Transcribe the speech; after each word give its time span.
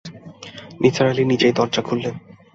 নিসার 0.81 1.07
আলি 1.07 1.23
নিজেই 1.25 1.53
দরজা 1.57 1.81
খুললেন। 1.87 2.15